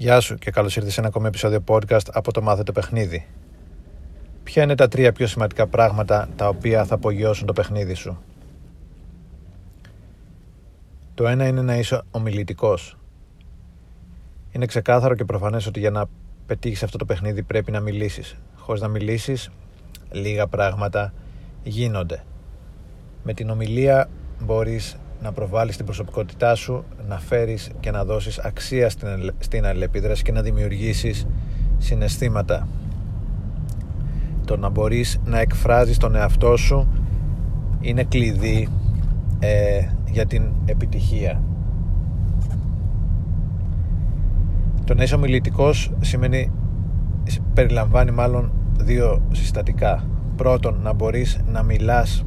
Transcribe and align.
Γεια 0.00 0.20
σου 0.20 0.34
και 0.34 0.50
καλώς 0.50 0.76
ήρθες 0.76 0.92
σε 0.92 1.00
ένα 1.00 1.08
ακόμη 1.08 1.26
επεισόδιο 1.26 1.64
podcast 1.66 2.06
από 2.12 2.32
το 2.32 2.42
Μάθε 2.42 2.62
το 2.62 2.72
Παιχνίδι. 2.72 3.26
Ποια 4.42 4.62
είναι 4.62 4.74
τα 4.74 4.88
τρία 4.88 5.12
πιο 5.12 5.26
σημαντικά 5.26 5.66
πράγματα 5.66 6.28
τα 6.36 6.48
οποία 6.48 6.84
θα 6.84 6.94
απογειώσουν 6.94 7.46
το 7.46 7.52
παιχνίδι 7.52 7.94
σου; 7.94 8.18
Το 11.14 11.26
ένα 11.26 11.46
είναι 11.46 11.62
να 11.62 11.76
είσαι 11.76 12.02
ομιλητικός. 12.10 12.98
Είναι 14.50 14.66
ξεκάθαρο 14.66 15.14
και 15.14 15.24
προφανές 15.24 15.66
ότι 15.66 15.80
για 15.80 15.90
να 15.90 16.06
πετύχεις 16.46 16.82
αυτό 16.82 16.98
το 16.98 17.04
παιχνίδι 17.04 17.42
πρέπει 17.42 17.70
να 17.70 17.80
μιλήσεις. 17.80 18.36
Χωρίς 18.56 18.82
να 18.82 18.88
μιλήσεις, 18.88 19.50
λίγα 20.10 20.46
πράγματα 20.46 21.12
γίνονται. 21.62 22.24
Με 23.22 23.32
την 23.34 23.50
ομιλία 23.50 24.08
μπορείς 24.40 24.96
να 25.22 25.32
προβάλλεις 25.32 25.76
την 25.76 25.84
προσωπικότητά 25.84 26.54
σου, 26.54 26.84
να 27.08 27.18
φέρεις 27.18 27.70
και 27.80 27.90
να 27.90 28.04
δώσεις 28.04 28.38
αξία 28.38 28.90
στην, 28.90 29.32
στην 29.38 29.66
αλληλεπίδραση 29.66 30.22
και 30.22 30.32
να 30.32 30.42
δημιουργήσεις 30.42 31.26
συναισθήματα. 31.78 32.68
Το 34.44 34.56
να 34.56 34.68
μπορείς 34.68 35.20
να 35.24 35.38
εκφράζεις 35.38 35.96
τον 35.96 36.14
εαυτό 36.14 36.56
σου 36.56 36.88
είναι 37.80 38.04
κλειδί 38.04 38.68
ε, 39.38 39.80
για 40.06 40.26
την 40.26 40.52
επιτυχία. 40.64 41.42
Το 44.84 44.94
να 44.94 45.02
είσαι 45.02 45.14
ομιλητικός 45.14 45.90
σημαίνει, 46.00 46.50
περιλαμβάνει 47.54 48.10
μάλλον 48.10 48.52
δύο 48.78 49.22
συστατικά. 49.32 50.04
Πρώτον, 50.36 50.80
να 50.82 50.92
μπορείς 50.92 51.38
να 51.46 51.62
μιλάς 51.62 52.24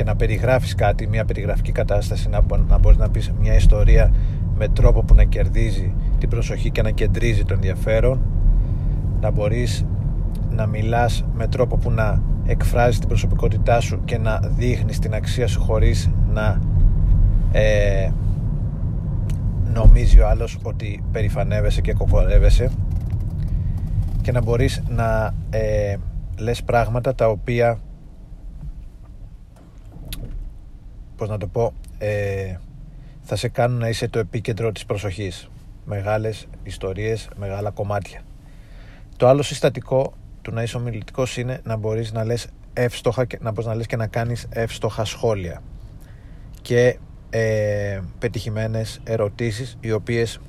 και 0.00 0.06
να 0.06 0.16
περιγράφεις 0.16 0.74
κάτι, 0.74 1.06
μια 1.06 1.24
περιγραφική 1.24 1.72
κατάσταση, 1.72 2.28
να, 2.28 2.40
να 2.68 2.78
μπορείς 2.78 2.98
να 2.98 3.10
πεις 3.10 3.32
μια 3.40 3.54
ιστορία 3.54 4.12
με 4.56 4.68
τρόπο 4.68 5.02
που 5.02 5.14
να 5.14 5.24
κερδίζει 5.24 5.94
την 6.18 6.28
προσοχή 6.28 6.70
και 6.70 6.82
να 6.82 6.90
κεντρίζει 6.90 7.44
το 7.44 7.54
ενδιαφέρον, 7.54 8.20
να 9.20 9.30
μπορείς 9.30 9.86
να 10.50 10.66
μιλάς 10.66 11.24
με 11.34 11.46
τρόπο 11.46 11.76
που 11.76 11.90
να 11.90 12.22
εκφράζεις 12.46 12.98
την 12.98 13.08
προσωπικότητά 13.08 13.80
σου 13.80 14.00
και 14.04 14.18
να 14.18 14.40
δείχνεις 14.56 14.98
την 14.98 15.14
αξία 15.14 15.46
σου 15.46 15.60
χωρίς 15.60 16.10
να 16.32 16.60
ε, 17.52 18.10
νομίζει 19.72 20.20
ο 20.20 20.28
άλλος 20.28 20.58
ότι 20.62 21.02
περηφανεύεσαι 21.12 21.80
και 21.80 21.92
κοκορεύεσαι 21.92 22.70
και 24.22 24.32
να 24.32 24.42
μπορείς 24.42 24.82
να 24.88 25.34
ε, 25.50 25.96
λες 26.38 26.62
πράγματα 26.62 27.14
τα 27.14 27.28
οποία 27.28 27.78
πώς 31.20 31.28
να 31.28 31.38
το 31.38 31.46
πω 31.46 31.72
ε, 31.98 32.56
θα 33.22 33.36
σε 33.36 33.48
κάνουν 33.48 33.78
να 33.78 33.88
είσαι 33.88 34.08
το 34.08 34.18
επίκεντρο 34.18 34.72
της 34.72 34.86
προσοχής. 34.86 35.50
Μεγάλες 35.84 36.46
ιστορίες, 36.62 37.28
μεγάλα 37.36 37.70
κομμάτια. 37.70 38.22
Το 39.16 39.28
άλλο 39.28 39.42
συστατικό 39.42 40.12
του 40.42 40.52
να 40.52 40.62
είσαι 40.62 40.76
ομιλητικός 40.76 41.36
είναι 41.36 41.60
να 41.64 41.76
μπορείς 41.76 42.12
να 42.12 42.24
λες 42.24 42.46
εύστοχα 42.72 43.24
και 43.24 43.38
να, 43.40 43.50
μπορείς 43.50 43.66
να 43.66 43.74
λες 43.74 43.86
και 43.86 43.96
να 43.96 44.06
κάνεις 44.06 44.46
εύστοχα 44.50 45.04
σχόλια. 45.04 45.62
Και 46.62 46.98
ε, 47.30 48.00
πετυχημένες 48.18 49.00
ερωτήσεις 49.04 49.76
οι 49.80 49.92
οποίες 49.92 50.40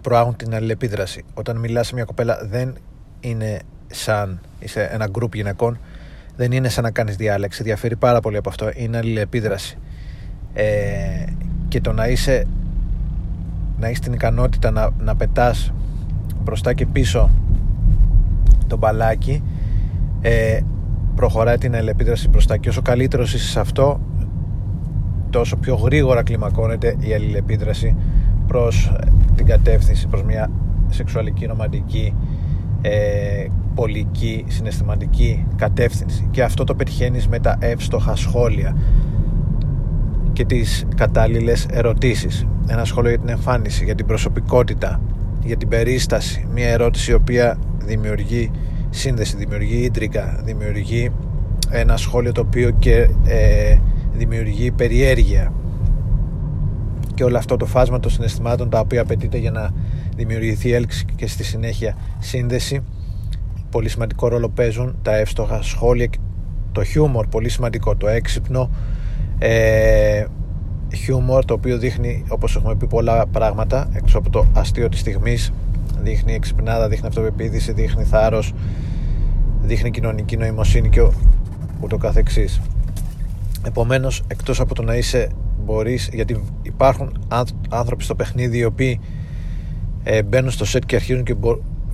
προάγουν 0.00 0.36
την 0.36 0.54
αλληλεπίδραση. 0.54 1.24
Όταν 1.34 1.56
μιλάς 1.56 1.86
σε 1.86 1.94
μια 1.94 2.04
κοπέλα 2.04 2.40
δεν 2.44 2.78
είναι 3.20 3.60
σαν 3.86 4.40
είσαι 4.58 4.88
ένα 4.92 5.06
γκρουπ 5.06 5.34
γυναικών 5.34 5.78
δεν 6.38 6.52
είναι 6.52 6.68
σαν 6.68 6.84
να 6.84 6.90
κάνεις 6.90 7.16
διάλεξη 7.16 7.62
διαφέρει 7.62 7.96
πάρα 7.96 8.20
πολύ 8.20 8.36
από 8.36 8.48
αυτό. 8.48 8.70
Είναι 8.74 8.96
αλληλεπίδραση. 8.96 9.78
Ε, 10.52 11.24
και 11.68 11.80
το 11.80 11.92
να 11.92 12.08
είσαι 12.08 12.46
να 13.78 13.86
έχεις 13.86 14.00
την 14.00 14.12
ικανότητα 14.12 14.70
να, 14.70 14.90
να 14.98 15.16
πετάς 15.16 15.72
μπροστά 16.42 16.72
και 16.72 16.86
πίσω 16.86 17.30
το 18.66 18.76
μπαλάκι 18.76 19.42
ε, 20.20 20.60
προχωράει 21.14 21.58
την 21.58 21.74
αλληλεπίδραση 21.74 22.28
μπροστά. 22.28 22.56
Και 22.56 22.68
όσο 22.68 22.82
καλύτερος 22.82 23.34
είσαι 23.34 23.48
σε 23.48 23.60
αυτό 23.60 24.00
τόσο 25.30 25.56
πιο 25.56 25.74
γρήγορα 25.74 26.22
κλιμακώνεται 26.22 26.96
η 26.98 27.14
αλληλεπίδραση 27.14 27.96
προς 28.46 28.92
την 29.34 29.46
κατεύθυνση 29.46 30.06
προς 30.06 30.22
μια 30.22 30.50
σεξουαλική, 30.88 31.46
ρομαντική 31.46 32.14
ε, 32.80 33.46
πολική, 33.74 34.44
συναισθηματική 34.48 35.46
κατεύθυνση. 35.56 36.28
Και 36.30 36.42
αυτό 36.42 36.64
το 36.64 36.74
πετυχαίνεις 36.74 37.28
με 37.28 37.38
τα 37.38 37.56
εύστοχα 37.60 38.16
σχόλια 38.16 38.76
και 40.32 40.44
τις 40.44 40.86
κατάλληλες 40.96 41.66
ερωτήσεις. 41.70 42.46
Ένα 42.66 42.84
σχόλιο 42.84 43.10
για 43.10 43.18
την 43.18 43.28
εμφάνιση, 43.28 43.84
για 43.84 43.94
την 43.94 44.06
προσωπικότητα 44.06 45.00
για 45.44 45.56
την 45.56 45.68
περίσταση. 45.68 46.46
Μια 46.54 46.68
ερώτηση 46.68 47.10
η 47.10 47.14
οποία 47.14 47.58
δημιουργεί 47.84 48.50
σύνδεση, 48.90 49.36
δημιουργεί 49.36 49.76
ίντρικα 49.76 50.40
δημιουργεί 50.44 51.10
ένα 51.70 51.96
σχόλιο 51.96 52.32
το 52.32 52.40
οποίο 52.40 52.70
και 52.70 53.08
ε, 53.24 53.76
δημιουργεί 54.12 54.70
περιέργεια. 54.70 55.52
Και 57.14 57.24
όλο 57.24 57.38
αυτό 57.38 57.56
το 57.56 57.66
φάσμα 57.66 58.00
των 58.00 58.10
συναισθημάτων 58.10 58.70
τα 58.70 58.80
οποία 58.80 59.00
απαιτείται 59.00 59.38
για 59.38 59.50
να 59.50 59.70
δημιουργηθεί 60.18 60.72
έλξη 60.72 61.04
και 61.16 61.26
στη 61.26 61.44
συνέχεια 61.44 61.96
σύνδεση. 62.18 62.82
Πολύ 63.70 63.88
σημαντικό 63.88 64.28
ρόλο 64.28 64.48
παίζουν 64.48 64.98
τα 65.02 65.16
εύστοχα 65.16 65.62
σχόλια 65.62 66.08
το 66.72 66.84
χιούμορ. 66.84 67.26
Πολύ 67.26 67.48
σημαντικό 67.48 67.96
το 67.96 68.08
έξυπνο 68.08 68.70
ε, 69.38 70.24
χιούμορ 70.94 71.44
το 71.44 71.54
οποίο 71.54 71.78
δείχνει 71.78 72.24
όπως 72.28 72.56
έχουμε 72.56 72.76
πει 72.76 72.86
πολλά 72.86 73.26
πράγματα. 73.26 73.88
Έξω 73.92 74.18
από 74.18 74.30
το 74.30 74.46
αστείο 74.54 74.88
της 74.88 75.00
στιγμής 75.00 75.52
δείχνει 76.02 76.34
εξυπνάδα, 76.34 76.88
δείχνει 76.88 77.06
αυτοπεποίθηση 77.06 77.72
δείχνει 77.72 78.04
θάρρος 78.04 78.54
δείχνει 79.62 79.90
κοινωνική 79.90 80.36
νοημοσύνη 80.36 80.88
και 80.88 81.00
ούτω 81.80 81.96
καθεξής. 81.96 82.60
Επομένως 83.66 84.22
εκτός 84.26 84.60
από 84.60 84.74
το 84.74 84.82
να 84.82 84.94
είσαι 84.94 85.28
μπορείς 85.64 86.08
γιατί 86.12 86.44
υπάρχουν 86.62 87.26
άνθρωποι 87.68 88.04
στο 88.04 88.14
παιχνίδι 88.14 88.58
οι 88.58 88.64
οποίοι 88.64 89.00
ε, 90.10 90.22
μπαίνουν 90.22 90.50
στο 90.50 90.64
σετ 90.64 90.82
και 90.86 90.96
αρχίζουν 90.96 91.22
και, 91.22 91.34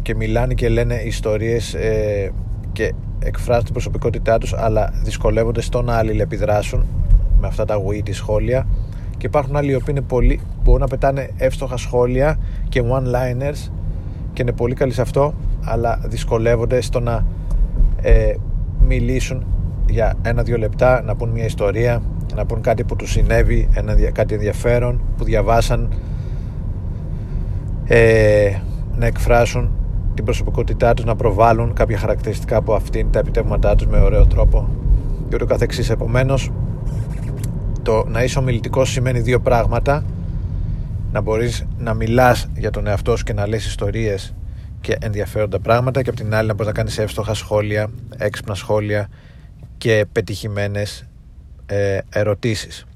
και 0.02 0.14
μιλάνε 0.14 0.54
και 0.54 0.69
λένε 0.69 0.94
ιστορίες 0.94 1.75
ε, 1.75 2.32
και 2.72 2.92
εκφράζουν 3.19 3.64
την 3.64 3.72
προσωπικότητά 3.72 4.38
τους 4.38 4.52
αλλά 4.52 4.92
δυσκολεύονται 5.02 5.60
στο 5.60 5.82
να 5.82 5.97
αλληλεπιδράσουν 5.97 6.86
με 7.41 7.47
αυτά 7.47 7.64
τα 7.64 7.76
witty 7.76 8.10
σχόλια. 8.10 8.66
Και 9.16 9.26
υπάρχουν 9.26 9.56
άλλοι 9.56 9.70
οι 9.70 9.75
οποίοι 9.75 9.86
είναι 9.91 10.00
πολύ, 10.00 10.41
μπορούν 10.62 10.80
να 10.80 10.86
πετάνε 10.86 11.30
εύστοχα 11.36 11.76
σχόλια 11.76 12.38
και 12.69 12.82
one-liners 12.82 13.70
και 14.32 14.42
είναι 14.42 14.52
πολύ 14.52 14.75
καλοί 14.75 14.92
σε 14.92 15.00
αυτό 15.00 15.34
αλλά 15.64 16.00
δυσκολεύονται 16.04 16.81
στο 16.81 17.00
να 17.00 17.26
ε, 18.02 18.34
μιλήσουν 18.81 19.46
για 19.88 20.14
ένα-δύο 20.22 20.56
λεπτά 20.58 21.02
να 21.02 21.16
πούν 21.16 21.28
μια 21.28 21.44
ιστορία 21.44 22.02
να 22.34 22.46
πούν 22.46 22.60
κάτι 22.60 22.84
που 22.84 22.96
τους 22.96 23.10
συνέβη 23.10 23.69
ένα, 23.75 24.10
κάτι 24.10 24.34
ενδιαφέρον 24.34 25.00
που 25.16 25.25
διαβάσαν 25.25 25.88
ε, 27.84 28.58
να 28.96 29.06
εκφράσουν 29.06 29.70
την 30.14 30.24
προσωπικότητά 30.24 30.94
τους 30.94 31.04
να 31.04 31.16
προβάλλουν 31.16 31.72
κάποια 31.72 31.98
χαρακτηριστικά 31.98 32.56
από 32.56 32.74
αυτήν 32.74 33.10
τα 33.10 33.18
επιτεύγματά 33.18 33.74
τους 33.74 33.86
με 33.86 33.98
ωραίο 33.98 34.26
τρόπο 34.26 34.68
και 35.28 35.34
ούτω 35.34 35.44
καθεξής. 35.44 35.90
Επομένως 35.90 36.50
το 37.82 38.04
να 38.08 38.22
είσαι 38.22 38.38
ομιλητικός 38.38 38.90
σημαίνει 38.90 39.20
δύο 39.20 39.40
πράγματα. 39.40 40.04
Να 41.12 41.20
μπορείς 41.20 41.66
να 41.78 41.94
μιλάς 41.94 42.48
για 42.56 42.70
τον 42.70 42.86
εαυτό 42.86 43.16
σου 43.16 43.24
και 43.24 43.32
να 43.32 43.46
λες 43.46 43.66
ιστορίες 43.66 44.34
και 44.80 44.96
ενδιαφέροντα 45.00 45.58
πράγματα 45.60 46.02
και 46.02 46.08
από 46.08 46.18
την 46.18 46.34
άλλη 46.34 46.48
να 46.48 46.54
μπορείς 46.54 46.66
να 46.66 46.78
κάνεις 46.78 46.98
εύστοχα 46.98 47.34
σχόλια 47.34 47.90
έξυπνα 48.16 48.54
σχόλια 48.54 49.08
και 49.78 50.06
πετυχημένες 50.12 51.06
ε, 51.66 51.98
ερωτήσεις. 52.10 52.86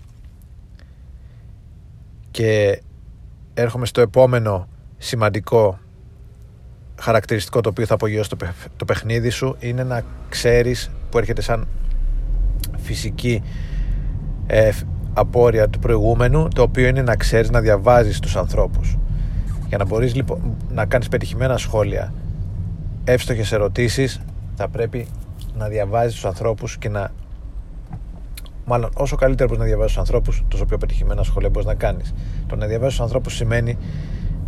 Και 2.31 2.83
έρχομαι 3.55 3.87
στο 3.87 4.01
επόμενο 4.01 4.69
σημαντικό 4.99 5.79
χαρακτηριστικό 7.01 7.61
το 7.61 7.69
οποίο 7.69 7.87
θα 7.87 7.95
απογειώσει 7.95 8.29
το, 8.29 8.37
το 8.77 8.85
παιχνίδι 8.85 9.31
σου 9.31 9.57
είναι 9.59 9.85
να 9.85 10.03
ξέρεις 10.29 10.91
που 11.11 11.19
έρχεται 11.19 11.43
σαν 11.43 11.67
φυσική 12.77 13.43
ε, 14.47 14.71
απόρρια 15.15 15.69
του 15.69 15.79
προηγούμενου 15.79 16.49
το 16.49 16.63
οποίο 16.63 16.87
είναι 16.87 17.03
να 17.03 17.17
ξέρεις 17.17 17.51
να 17.51 17.61
διαβάζεις 17.61 18.21
τους 18.21 18.37
ανθρώπους. 18.37 18.97
Για 19.69 19.79
να 19.79 19.85
μπορείς 19.85 20.15
λοιπόν 20.15 20.57
να 20.69 20.87
κάνεις 20.87 21.09
πετυχημένα 21.09 21.57
σχόλια 21.57 22.13
εύστοχες 23.05 23.53
ερωτήσεις 23.53 24.21
θα 24.55 24.69
πρέπει 24.69 25.07
να 25.57 25.69
διαβάζεις 25.69 26.15
τους 26.15 26.25
ανθρώπους 26.25 26.79
και 26.79 26.89
να 26.89 27.13
μάλλον 28.65 28.91
όσο 28.95 29.17
καλύτερα 29.17 29.45
μπορείς 29.45 29.61
να 29.63 29.69
διαβάζεις 29.69 29.93
τους 29.93 30.01
ανθρώπους 30.01 30.45
τόσο 30.49 30.65
πιο 30.65 30.79
πετυχημένα 30.79 31.23
σχόλια 31.23 31.49
μπορείς 31.49 31.69
να 31.69 31.75
κάνεις. 31.75 32.15
Το 32.47 32.57
να 32.57 32.67
διαβάζεις 32.67 32.95
τους 32.97 33.05
ανθρώπους 33.05 33.35
σημαίνει 33.35 33.79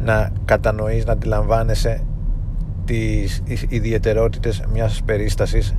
να 0.04 0.32
κατανοείς, 0.44 1.04
να 1.04 1.12
αντιλαμβάνεσαι 1.12 2.02
τις 2.84 3.42
ιδιαιτερότητες 3.68 4.62
μιας 4.72 5.02
περίστασης 5.04 5.74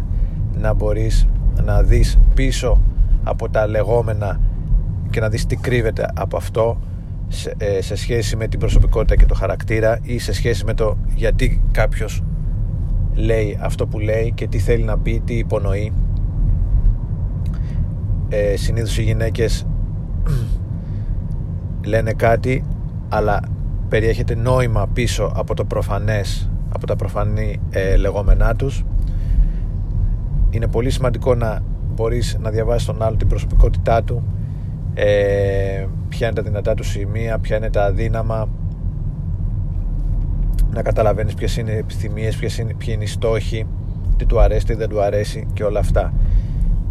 να 0.54 0.74
μπορείς 0.74 1.28
να 1.64 1.84
δεις 1.84 2.18
πίσω 2.34 2.82
από 3.24 3.50
τα 3.50 3.68
λεγόμενα 3.68 4.40
και 5.10 5.20
να 5.20 5.30
δεις 5.30 5.46
τι 5.46 5.56
κρύβεται 5.56 6.06
από 6.16 6.38
αυτό 6.38 6.80
σε, 7.28 7.54
ε, 7.58 7.82
σε 7.82 7.96
σχέση 7.96 8.36
με 8.36 8.48
την 8.48 8.60
προσωπικότητα 8.60 9.16
και 9.16 9.26
το 9.26 9.34
χαρακτήρα 9.36 10.00
ή 10.02 10.20
σε 10.20 10.34
σχέση 10.34 10.66
με 10.66 10.74
το 10.74 10.98
γιατί 11.16 11.62
κάποιος 11.72 12.24
λέει 13.14 13.58
αυτό 13.62 13.88
που 13.88 14.00
λέει 14.00 14.32
και 14.36 14.48
τι 14.48 14.58
θέλει 14.58 14.84
να 14.84 14.98
πει, 14.98 15.22
τι 15.26 15.38
υπονοεί. 15.38 15.94
Ε, 18.30 18.56
συνήθως 18.56 18.98
οι 18.98 19.04
γυναίκες 19.04 19.66
λένε 21.92 22.14
κάτι 22.14 22.64
αλλά 23.10 23.40
περιέχεται 23.92 24.36
νόημα 24.36 24.88
πίσω 24.94 25.32
από 25.36 25.54
το 25.56 25.66
προφανές 25.66 26.50
από 26.74 26.88
τα 26.88 26.96
προφανή 26.96 27.60
ε, 27.70 27.96
λεγόμενά 27.96 28.56
τους. 28.56 28.84
Είναι 30.50 30.68
πολύ 30.68 30.90
σημαντικό 30.90 31.36
να 31.36 31.64
μπορείς 31.94 32.38
να 32.42 32.50
διαβάσεις 32.50 32.88
τον 32.88 33.02
άλλο 33.02 33.16
την 33.16 33.28
προσωπικότητά 33.28 34.04
του 34.04 34.24
ε, 34.94 35.86
ποια 36.10 36.28
είναι 36.28 36.36
τα 36.36 36.42
δυνατά 36.42 36.74
του 36.74 36.84
σημεία 36.84 37.40
ποια 37.40 37.58
είναι 37.58 37.70
τα 37.70 37.84
αδύναμα 37.84 38.50
να 40.74 40.82
καταλαβαίνεις 40.82 41.34
ποιες 41.34 41.58
είναι 41.58 41.72
οι 41.72 41.78
επιθυμίες 41.78 42.36
ποιες 42.36 42.58
είναι, 42.58 42.74
ποιοι 42.74 42.94
είναι 42.94 43.04
οι 43.04 43.08
στόχοι 43.08 43.66
τι 44.18 44.26
του 44.26 44.40
αρέσει, 44.40 44.66
τι 44.66 44.74
δεν 44.74 44.90
του 44.90 45.02
αρέσει 45.02 45.48
και 45.54 45.64
όλα 45.64 45.80
αυτά. 45.80 46.14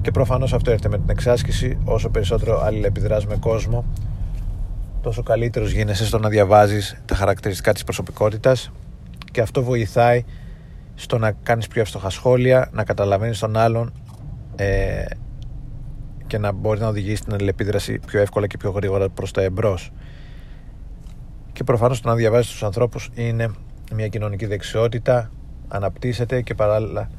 Και 0.01 0.11
προφανώς 0.11 0.53
αυτό 0.53 0.71
έρχεται 0.71 0.89
με 0.89 0.99
την 0.99 1.11
εξάσκηση. 1.11 1.79
Όσο 1.85 2.09
περισσότερο 2.09 2.61
αλληλεπιδράς 2.65 3.27
με 3.27 3.37
κόσμο 3.37 3.85
τόσο 5.03 5.23
καλύτερος 5.23 5.71
γίνεσαι 5.71 6.07
στο 6.07 6.19
να 6.19 6.29
διαβάζεις 6.29 6.97
τα 7.05 7.15
χαρακτηριστικά 7.15 7.73
της 7.73 7.85
προσωπικότητας 7.85 8.71
και 9.33 9.41
αυτό 9.41 9.63
βοηθάει 9.63 10.25
στο 10.95 11.19
να 11.19 11.33
κάνεις 11.33 11.67
πιο 11.67 11.81
εύστοχα 11.81 12.11
σχόλια 12.11 12.69
να 12.73 12.85
καταλαβαίνεις 12.85 13.39
τον 13.39 13.57
άλλον 13.57 13.93
ε, 14.57 15.05
και 16.27 16.39
να 16.39 16.53
μπορεί 16.53 16.81
να 16.81 16.89
οδηγήσει 16.89 17.23
την 17.23 17.35
αλληλεπίδραση 17.35 17.99
πιο 18.07 18.21
εύκολα 18.21 18.47
και 18.47 18.57
πιο 18.57 18.71
γρήγορα 18.71 19.09
προς 19.09 19.31
τα 19.33 19.43
εμπρός. 19.43 19.91
Και 21.53 21.65
προφανώς 21.65 22.01
το 22.01 22.09
να 22.09 22.15
διαβάζεις 22.15 22.51
τους 22.51 22.63
ανθρώπους 22.63 23.11
είναι 23.15 23.51
μια 23.95 24.09
κοινωνική 24.09 24.47
δεξιότητα 24.47 25.31
αναπτύσσεται 25.69 26.43
και 26.43 26.55
παράλληλα 26.55 27.11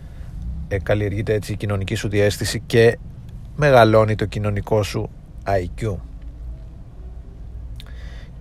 ε, 0.67 0.79
καλλιεργείται 0.79 1.33
έτσι 1.33 1.51
η 1.51 1.55
κοινωνική 1.55 1.95
σου 1.95 2.09
διέστηση 2.09 2.59
και 2.65 2.97
μεγαλώνει 3.55 4.15
το 4.15 4.25
κοινωνικό 4.25 4.83
σου 4.83 5.09
IQ 5.45 5.95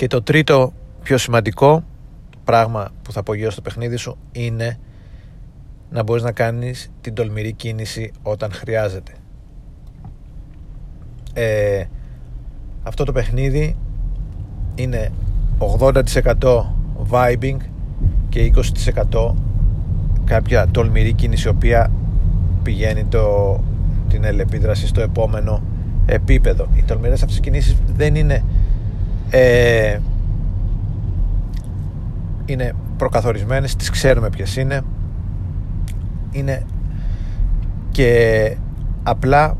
και 0.00 0.06
το 0.06 0.22
τρίτο 0.22 0.72
πιο 1.02 1.18
σημαντικό 1.18 1.84
πράγμα 2.44 2.90
που 3.02 3.12
θα 3.12 3.20
απογειώσει 3.20 3.56
το 3.56 3.62
παιχνίδι 3.62 3.96
σου 3.96 4.16
είναι 4.32 4.78
να 5.90 6.02
μπορείς 6.02 6.22
να 6.22 6.32
κάνεις 6.32 6.90
την 7.00 7.14
τολμηρή 7.14 7.52
κίνηση 7.52 8.12
όταν 8.22 8.52
χρειάζεται. 8.52 9.12
Ε, 11.32 11.84
αυτό 12.82 13.04
το 13.04 13.12
παιχνίδι 13.12 13.76
είναι 14.74 15.12
80% 15.80 16.02
vibing 17.10 17.56
και 18.28 18.52
20% 19.10 19.34
κάποια 20.24 20.68
τολμηρή 20.70 21.12
κίνηση 21.12 21.46
η 21.46 21.50
οποία 21.50 21.92
πηγαίνει 22.62 23.04
το, 23.04 23.56
την 24.08 24.24
ελεπίδραση 24.24 24.86
στο 24.86 25.00
επόμενο 25.00 25.62
επίπεδο. 26.06 26.68
Οι 26.74 26.82
τολμηρές 26.82 27.22
αυτές 27.22 27.40
κινήσεις 27.40 27.76
δεν 27.96 28.14
είναι 28.14 28.44
ε, 29.30 29.98
είναι 32.46 32.72
προκαθορισμένες 32.96 33.76
τις 33.76 33.90
ξέρουμε 33.90 34.30
ποιες 34.30 34.56
είναι. 34.56 34.82
Είναι 36.30 36.66
και 37.90 38.56
απλά 39.02 39.56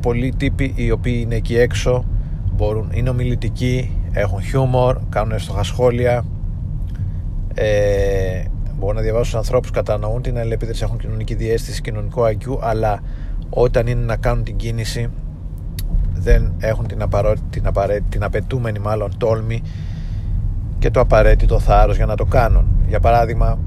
πολλοί 0.00 0.34
τύποι 0.36 0.72
οι 0.76 0.90
οποίοι 0.90 1.20
είναι 1.24 1.34
εκεί 1.34 1.56
έξω 1.56 2.04
μπορούν, 2.52 2.90
είναι 2.92 3.10
ομιλητικοί 3.10 3.90
έχουν 4.12 4.42
χιούμορ, 4.42 4.98
κάνουν 5.08 5.32
εύστοχα 5.32 5.62
σχόλια. 5.62 6.24
Ε, 7.54 8.44
μπορούν 8.78 8.96
να 8.96 9.02
διαβάσουν 9.02 9.30
τους 9.30 9.38
ανθρώπους 9.38 9.70
κατανοούν 9.70 10.22
την 10.22 10.38
αλληλεπίδραση 10.38 10.82
έχουν 10.84 10.98
κοινωνική 10.98 11.34
διέστηση, 11.34 11.80
κοινωνικό 11.80 12.22
IQ 12.24 12.58
αλλά 12.60 13.02
όταν 13.50 13.86
είναι 13.86 14.04
να 14.04 14.16
κάνουν 14.16 14.44
την 14.44 14.56
κίνηση 14.56 15.08
δεν 16.26 16.52
έχουν 16.58 16.86
την, 16.86 16.98
την, 17.50 17.62
την 18.08 18.24
απαιτούμενη 18.24 18.78
μάλλον 18.78 19.10
τόλμη 19.16 19.62
και 20.78 20.90
το 20.90 21.00
απαραίτητο 21.00 21.58
θάρρος 21.58 21.96
για 21.96 22.06
να 22.06 22.16
το 22.16 22.24
κάνουν. 22.24 22.66
Για 22.88 23.00
παράδειγμα 23.00 23.58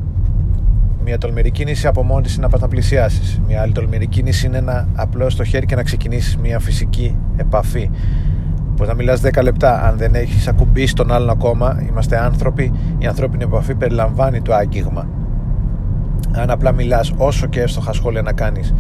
μια 1.03 1.17
τολμηρή 1.17 1.51
κίνηση 1.51 1.88
από 1.88 2.03
μόνη 2.03 2.23
της 2.23 2.33
είναι 2.33 2.44
να 2.44 2.50
πας 2.50 2.61
να 2.61 2.67
πλησιάσεις. 2.67 3.41
Μια 3.47 3.61
άλλη 3.61 3.71
τολμηρή 3.71 4.07
κίνηση 4.07 4.45
είναι 4.45 4.59
να 4.59 4.88
απλώσεις 4.95 5.35
το 5.35 5.44
χέρι 5.44 5.65
και 5.65 5.75
να 5.75 5.83
ξεκινήσεις 5.83 6.38
μια 6.38 6.59
φυσική 6.59 7.17
επαφή. 7.38 7.89
Πώ 8.75 8.85
να 8.85 8.94
μιλάς 8.94 9.21
10 9.21 9.44
λεπτά. 9.44 9.83
Αν 9.83 9.97
δεν 9.97 10.15
έχεις 10.15 10.47
ακουμπήσει 10.47 10.95
τον 10.95 11.11
άλλον 11.11 11.29
ακόμα 11.29 11.83
είμαστε 11.89 12.19
άνθρωποι. 12.19 12.73
Η 12.97 13.06
ανθρώπινη 13.06 13.44
επαφή 13.44 13.75
περιλαμβάνει 13.75 14.41
το 14.41 14.53
άγγιγμα. 14.53 15.07
Αν 16.31 16.50
απλά 16.50 16.71
μιλάς 16.71 17.13
όσο 17.17 17.47
και 17.47 17.61
εύστοχα 17.61 17.94
σχόλια 17.94 18.21
να 18.21 18.33
κάνεις 18.33 18.73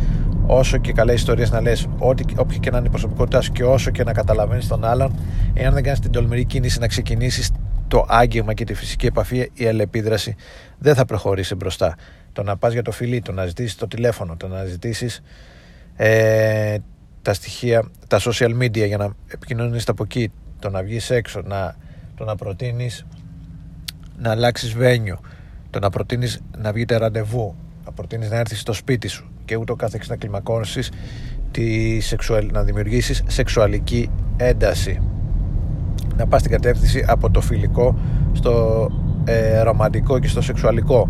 όσο 0.51 0.77
και 0.77 0.93
καλές 0.93 1.15
ιστορίες 1.15 1.51
να 1.51 1.61
λες, 1.61 1.87
όποια 1.99 2.57
και 2.59 2.71
να 2.71 2.77
είναι 2.77 2.87
η 2.87 2.89
προσωπικότητάς 2.89 3.45
σου 3.45 3.51
και 3.51 3.63
όσο 3.63 3.91
και 3.91 4.03
να 4.03 4.13
καταλαβαίνεις 4.13 4.67
τον 4.67 4.85
άλλον, 4.85 5.19
εάν 5.53 5.73
δεν 5.73 5.83
κάνεις 5.83 5.99
την 5.99 6.11
τολμηρή 6.11 6.45
κίνηση 6.45 6.79
να 6.79 6.87
ξεκινήσεις 6.87 7.51
το 7.87 8.05
άγγιγμα 8.07 8.53
και 8.53 8.63
τη 8.63 8.73
φυσική 8.73 9.05
επαφή, 9.05 9.51
η 9.53 9.67
αλληλεπίδραση 9.67 10.35
δεν 10.77 10.95
θα 10.95 11.05
προχωρήσει 11.05 11.55
μπροστά. 11.55 11.95
Το 12.33 12.43
να 12.43 12.57
πας 12.57 12.73
για 12.73 12.81
το 12.81 12.91
φιλί, 12.91 13.21
το 13.21 13.31
να 13.31 13.45
ζητήσεις 13.45 13.75
το 13.75 13.87
τηλέφωνο, 13.87 14.35
το 14.35 14.47
να 14.47 14.65
ζητήσεις 14.65 15.21
ε, 15.95 16.77
τα 17.21 17.33
στοιχεία, 17.33 17.89
τα 18.07 18.19
social 18.19 18.57
media 18.61 18.87
για 18.87 18.97
να 18.97 19.09
επικοινωνήσεις 19.27 19.89
από 19.89 20.03
εκεί, 20.03 20.31
το 20.59 20.69
να 20.69 20.83
βγεις 20.83 21.09
έξω, 21.09 21.41
να, 21.41 21.75
το 22.15 22.23
να 22.23 22.35
προτείνεις 22.35 23.05
να 24.17 24.31
αλλάξεις 24.31 24.73
βένιο, 24.73 25.19
το 25.69 25.79
να 25.79 25.89
προτείνεις 25.89 26.41
να 26.57 26.71
βγείτε 26.71 26.97
ραντεβού, 26.97 27.55
να 27.85 27.91
προτείνεις 27.91 28.29
να 28.29 28.37
έρθεις 28.37 28.59
στο 28.59 28.73
σπίτι 28.73 29.07
σου 29.07 29.28
και 29.49 29.55
ούτω 29.55 29.75
καθεξής 29.75 30.09
να 30.09 30.15
κλιμακώσεις 30.15 30.91
τη 31.51 31.99
σεξουαλ... 31.99 32.49
να 32.53 32.63
δημιουργήσεις 32.63 33.23
σεξουαλική 33.27 34.09
ένταση. 34.37 35.01
Να 36.17 36.27
πας 36.27 36.39
στην 36.39 36.51
κατεύθυνση 36.51 37.05
από 37.07 37.31
το 37.31 37.41
φιλικό 37.41 37.99
στο 38.31 38.87
ε, 39.23 39.61
ρομαντικό 39.61 40.19
και 40.19 40.27
στο 40.27 40.41
σεξουαλικό. 40.41 41.09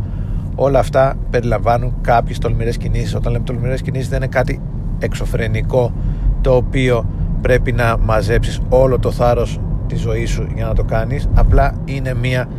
Όλα 0.55 0.79
αυτά 0.79 1.15
περιλαμβάνουν 1.29 1.93
κάποιες 2.01 2.37
τολμηρές 2.37 2.77
κινήσεις. 2.77 3.15
Όταν 3.15 3.31
λέμε 3.31 3.43
τολμηρές 3.43 3.81
κινήσεις 3.81 4.09
δεν 4.09 4.17
είναι 4.17 4.27
κάτι 4.27 4.61
εξωφρενικό 4.99 5.93
το 6.41 6.55
οποίο 6.55 7.09
πρέπει 7.41 7.71
να 7.71 7.97
μαζέψεις 7.97 8.61
όλο 8.69 8.99
το 8.99 9.11
θάρρος 9.11 9.59
της 9.87 9.99
ζωής 9.99 10.29
σου 10.29 10.47
για 10.55 10.65
να 10.65 10.73
το 10.73 10.83
κάνεις. 10.83 11.29
Απλά 11.33 11.73
είναι 11.85 12.13
μια 12.13 12.49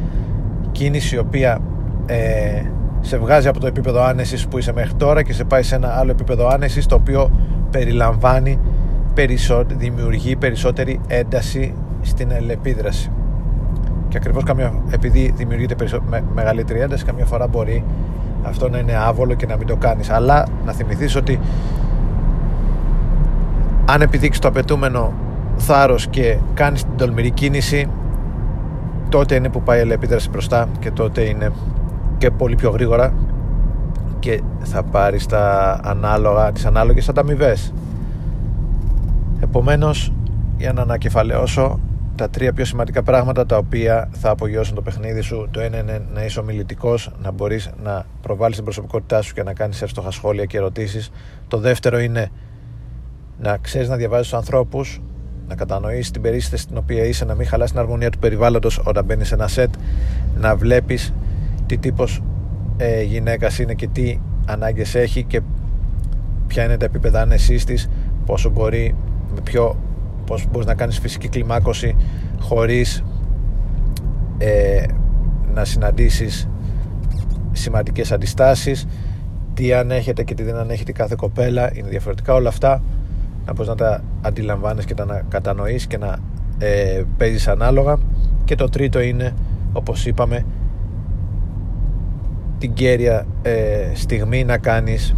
κίνηση 0.72 1.14
η 1.14 1.18
οποία 1.18 1.58
ε, 2.06 2.62
σε 3.10 3.18
βγάζει 3.18 3.48
από 3.48 3.60
το 3.60 3.66
επίπεδο 3.66 4.02
άνεσης 4.02 4.46
που 4.46 4.58
είσαι 4.58 4.72
μέχρι 4.72 4.94
τώρα 4.94 5.22
και 5.22 5.32
σε 5.32 5.44
πάει 5.44 5.62
σε 5.62 5.74
ένα 5.74 5.98
άλλο 5.98 6.10
επίπεδο 6.10 6.48
άνεσης 6.48 6.86
το 6.86 6.94
οποίο 6.94 7.30
περιλαμβάνει 7.70 8.58
περισσότερη, 9.14 9.78
δημιουργεί 9.78 10.36
περισσότερη 10.36 11.00
ένταση 11.06 11.74
στην 12.02 12.30
ελεπίδραση 12.30 13.10
και 14.08 14.16
ακριβώς 14.16 14.44
καμιά, 14.44 14.72
επειδή 14.90 15.32
δημιουργείται 15.36 15.74
περισσο, 15.74 16.02
με, 16.08 16.24
μεγαλύτερη 16.34 16.80
ένταση 16.80 17.04
καμιά 17.04 17.24
φορά 17.24 17.46
μπορεί 17.46 17.84
αυτό 18.42 18.68
να 18.68 18.78
είναι 18.78 18.96
άβολο 18.96 19.34
και 19.34 19.46
να 19.46 19.56
μην 19.56 19.66
το 19.66 19.76
κάνεις. 19.76 20.10
Αλλά 20.10 20.46
να 20.64 20.72
θυμηθείς 20.72 21.16
ότι 21.16 21.40
αν 23.84 24.00
επιδείξεις 24.00 24.40
το 24.40 24.48
απαιτούμενο 24.48 25.12
θάρρος 25.56 26.06
και 26.06 26.38
κάνεις 26.54 26.82
την 26.82 26.96
τολμηρή 26.96 27.30
κίνηση 27.30 27.88
τότε 29.08 29.34
είναι 29.34 29.48
που 29.48 29.62
πάει 29.62 29.78
η 29.78 29.80
ελεπίδραση 29.80 30.28
μπροστά 30.28 30.68
και 30.78 30.90
τότε 30.90 31.20
είναι 31.20 31.50
και 32.20 32.30
πολύ 32.30 32.54
πιο 32.54 32.70
γρήγορα 32.70 33.14
και 34.18 34.42
θα 34.62 34.82
πάρεις 34.82 35.26
τα 35.26 35.78
ανάλογα, 35.82 36.52
τις 36.52 36.66
ανάλογες 36.66 37.08
ανταμοιβές. 37.08 37.72
Επομένως, 39.40 40.12
για 40.56 40.72
να 40.72 40.82
ανακεφαλαιώσω 40.82 41.80
τα 42.14 42.30
τρία 42.30 42.52
πιο 42.52 42.64
σημαντικά 42.64 43.02
πράγματα 43.02 43.46
τα 43.46 43.56
οποία 43.56 44.08
θα 44.12 44.30
απογειώσουν 44.30 44.74
το 44.74 44.82
παιχνίδι 44.82 45.20
σου. 45.20 45.48
Το 45.50 45.60
ένα 45.60 45.78
είναι 45.78 46.02
να 46.14 46.24
είσαι 46.24 46.40
ομιλητικός, 46.40 47.10
να 47.22 47.30
μπορείς 47.30 47.70
να 47.82 48.04
προβάλλεις 48.22 48.56
την 48.56 48.64
προσωπικότητά 48.64 49.22
σου 49.22 49.34
και 49.34 49.42
να 49.42 49.52
κάνεις 49.52 49.82
εύστοχα 49.82 50.10
σχόλια 50.10 50.44
και 50.44 50.56
ερωτήσεις. 50.56 51.10
Το 51.48 51.58
δεύτερο 51.58 51.98
είναι 51.98 52.30
να 53.40 53.56
ξέρεις 53.56 53.88
να 53.88 53.96
διαβάζεις 53.96 54.28
τους 54.28 54.38
ανθρώπους, 54.38 55.00
να 55.48 55.54
κατανοείς 55.54 56.10
την 56.10 56.22
περίσταση 56.22 56.62
στην 56.62 56.76
οποία 56.76 57.04
είσαι, 57.04 57.24
να 57.24 57.34
μην 57.34 57.46
χαλάσει 57.46 57.72
την 57.72 57.80
αρμονία 57.80 58.10
του 58.10 58.18
περιβάλλοντος 58.18 58.80
όταν 58.84 59.04
μπαίνεις 59.04 59.28
σε 59.28 59.34
ένα 59.34 59.48
σετ, 59.48 59.74
να 60.36 60.56
βλέπεις 60.56 61.12
τι 61.70 61.78
τύπος 61.78 62.22
ε, 62.76 63.02
γυναίκας 63.02 63.58
είναι 63.58 63.74
και 63.74 63.86
τι 63.86 64.18
ανάγκες 64.46 64.94
έχει 64.94 65.24
και 65.24 65.40
ποια 66.46 66.64
είναι 66.64 66.76
τα 66.76 66.84
επίπεδα 66.84 67.20
άνεσής 67.20 67.64
της 67.64 67.88
πόσο 68.26 68.50
μπορεί 68.50 68.94
με 69.34 69.40
ποιο, 69.40 69.76
πώς 70.26 70.46
μπορείς 70.50 70.66
να 70.66 70.74
κάνεις 70.74 70.98
φυσική 70.98 71.28
κλιμάκωση 71.28 71.96
χωρίς 72.40 73.04
ε, 74.38 74.82
να 75.54 75.64
συναντήσεις 75.64 76.48
σημαντικές 77.52 78.12
αντιστάσεις 78.12 78.86
τι 79.54 79.72
ανέχεται 79.72 80.22
και 80.22 80.34
τι 80.34 80.42
δεν 80.42 80.56
ανέχεται 80.56 80.92
κάθε 80.92 81.14
κοπέλα 81.18 81.70
είναι 81.76 81.88
διαφορετικά 81.88 82.34
όλα 82.34 82.48
αυτά 82.48 82.82
να 83.46 83.52
μπορείς 83.52 83.68
να 83.68 83.74
τα 83.74 84.02
αντιλαμβάνεις 84.20 84.84
και 84.84 84.94
να 85.06 85.22
κατανοείς 85.28 85.86
και 85.86 85.98
να 85.98 86.18
ε, 86.58 87.02
παίζεις 87.16 87.48
ανάλογα. 87.48 87.98
Και 88.44 88.54
το 88.54 88.68
τρίτο 88.68 89.00
είναι 89.00 89.34
όπως 89.72 90.06
είπαμε 90.06 90.44
την 92.60 92.72
κέρια 92.72 93.26
ε, 93.42 93.90
στιγμή 93.94 94.44
να 94.44 94.58
κάνεις 94.58 95.14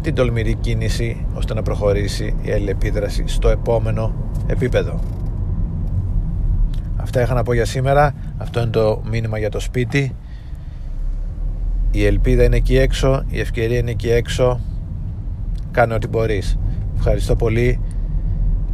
την 0.00 0.14
τολμηρή 0.14 0.54
κίνηση 0.54 1.26
ώστε 1.34 1.54
να 1.54 1.62
προχωρήσει 1.62 2.34
η 2.42 2.50
αλληλεπίδραση 2.50 3.22
στο 3.26 3.48
επόμενο 3.48 4.14
επίπεδο. 4.46 5.00
Αυτά 6.96 7.20
είχα 7.20 7.34
να 7.34 7.42
πω 7.42 7.52
για 7.52 7.64
σήμερα. 7.64 8.14
Αυτό 8.36 8.60
είναι 8.60 8.70
το 8.70 9.02
μήνυμα 9.10 9.38
για 9.38 9.50
το 9.50 9.60
σπίτι. 9.60 10.14
Η 11.90 12.06
ελπίδα 12.06 12.44
είναι 12.44 12.56
εκεί 12.56 12.76
έξω, 12.76 13.24
η 13.28 13.40
ευκαιρία 13.40 13.78
είναι 13.78 13.90
εκεί 13.90 14.10
έξω. 14.10 14.60
Κάνε 15.70 15.94
ό,τι 15.94 16.08
μπορείς. 16.08 16.58
Ευχαριστώ 16.96 17.36
πολύ 17.36 17.80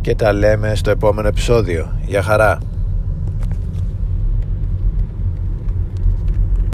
και 0.00 0.14
τα 0.14 0.32
λέμε 0.32 0.75
στο 0.75 0.90
επόμενο 0.90 1.28
επεισόδιο. 1.28 1.92
Γεια 2.06 2.23
χαρά! 2.23 2.58